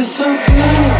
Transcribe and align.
feels 0.00 0.16
so 0.16 0.36
good. 0.46 0.99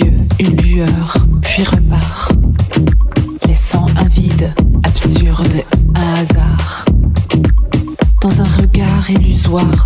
une 0.00 0.56
lueur, 0.62 1.16
puis 1.42 1.62
repart, 1.62 2.32
laissant 3.46 3.86
un 3.96 4.08
vide 4.08 4.52
absurde, 4.82 5.62
un 5.94 6.14
hasard. 6.14 6.84
Dans 8.20 8.40
un 8.40 8.56
regard 8.60 9.08
illusoire, 9.10 9.83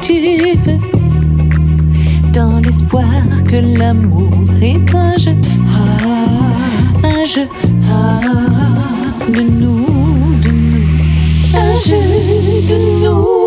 tu 0.00 0.14
veux. 0.64 0.78
Dans 2.32 2.60
l'espoir 2.60 3.04
que 3.48 3.56
l'amour 3.78 4.32
est 4.60 4.94
un 4.94 5.16
jeu, 5.16 5.34
ah, 5.68 7.06
un 7.06 7.24
jeu 7.24 7.46
ah, 7.90 8.20
de 9.28 9.40
nous, 9.42 10.34
de 10.42 10.50
nous, 10.50 10.86
un 11.54 11.78
jeu 11.86 11.96
de 12.68 13.04
nous. 13.04 13.41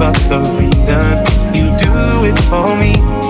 about 0.00 0.16
the 0.30 0.38
reason 0.58 1.54
you 1.54 1.66
do 1.76 2.24
it 2.24 2.38
for 2.48 2.74
me. 2.80 3.29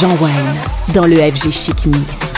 Jean 0.00 0.10
Wine 0.20 0.94
dans 0.94 1.06
le 1.06 1.16
FG 1.16 1.50
Chic 1.50 1.86
Mix. 1.86 2.37